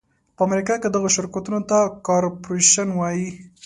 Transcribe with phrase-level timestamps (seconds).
[0.35, 3.27] په امریکا کې دغو شرکتونو ته کارپورېشن وایي.